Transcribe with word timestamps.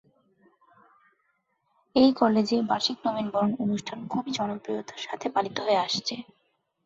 এই 1.95 2.09
কলেজে 2.13 2.57
বার্ষিক 2.69 2.97
নবীন 3.05 3.27
বরণ 3.33 3.51
অনুষ্ঠান 3.59 3.99
খুবই 4.07 4.31
জনপ্রিয়তার 4.31 5.01
সাথে 5.01 5.27
পালিত 5.29 5.57
হয়ে 5.59 5.83
আসছে। 5.85 6.15